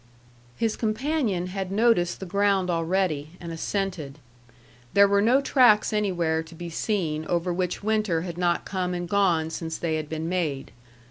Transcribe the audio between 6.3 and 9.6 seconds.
to be seen over which winter had not come and gone